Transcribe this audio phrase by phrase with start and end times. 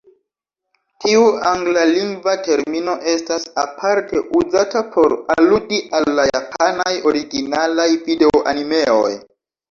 [1.03, 9.13] Tiu anglalingva termino estas aparte uzata por aludi al la japanaj originalaj video-animeoj.